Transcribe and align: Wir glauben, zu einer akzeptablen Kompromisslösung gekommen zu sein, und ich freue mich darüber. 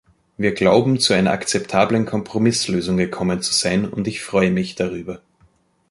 Wir 0.35 0.55
glauben, 0.55 0.99
zu 0.99 1.13
einer 1.13 1.29
akzeptablen 1.29 2.07
Kompromisslösung 2.07 2.97
gekommen 2.97 3.43
zu 3.43 3.53
sein, 3.53 3.87
und 3.87 4.07
ich 4.07 4.23
freue 4.23 4.49
mich 4.49 4.73
darüber. 4.73 5.21